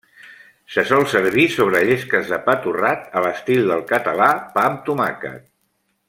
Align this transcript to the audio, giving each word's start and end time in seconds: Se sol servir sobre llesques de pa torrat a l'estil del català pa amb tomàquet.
Se 0.75 0.83
sol 0.91 1.03
servir 1.11 1.43
sobre 1.57 1.81
llesques 1.89 2.31
de 2.33 2.39
pa 2.49 2.55
torrat 2.65 3.05
a 3.21 3.25
l'estil 3.29 3.61
del 3.73 3.83
català 3.95 4.31
pa 4.57 4.65
amb 4.71 4.81
tomàquet. 4.89 5.47